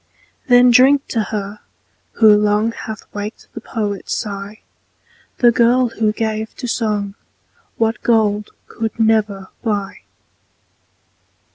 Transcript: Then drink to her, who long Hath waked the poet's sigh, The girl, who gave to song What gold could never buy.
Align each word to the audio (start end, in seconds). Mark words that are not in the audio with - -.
Then 0.47 0.71
drink 0.71 1.07
to 1.09 1.21
her, 1.25 1.59
who 2.13 2.35
long 2.35 2.71
Hath 2.71 3.03
waked 3.13 3.45
the 3.53 3.61
poet's 3.61 4.17
sigh, 4.17 4.61
The 5.37 5.51
girl, 5.51 5.89
who 5.89 6.11
gave 6.11 6.55
to 6.57 6.67
song 6.67 7.13
What 7.77 8.01
gold 8.01 8.49
could 8.65 8.99
never 8.99 9.49
buy. 9.63 9.97